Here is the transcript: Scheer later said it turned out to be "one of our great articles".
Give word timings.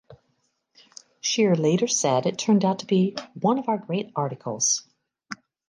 Scheer 1.19 1.53
later 1.53 1.85
said 1.87 2.25
it 2.25 2.39
turned 2.39 2.65
out 2.65 2.79
to 2.79 2.87
be 2.87 3.15
"one 3.39 3.59
of 3.59 3.69
our 3.69 3.77
great 3.77 4.11
articles". 4.15 4.81